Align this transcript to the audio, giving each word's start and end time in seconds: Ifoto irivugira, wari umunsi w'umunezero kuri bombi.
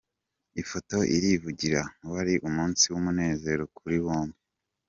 Ifoto 0.61 0.97
irivugira, 1.15 1.81
wari 2.11 2.33
umunsi 2.47 2.83
w'umunezero 2.91 3.63
kuri 3.77 3.97
bombi. 4.05 4.37